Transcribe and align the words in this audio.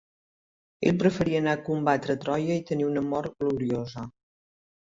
Ell 0.91 0.95
preferí 1.03 1.37
anar 1.39 1.53
a 1.57 1.59
combatre 1.67 2.17
a 2.17 2.21
Troia 2.25 2.57
i 2.63 2.65
tenir 2.71 2.89
una 2.89 3.07
mort 3.13 3.39
gloriosa. 3.45 4.09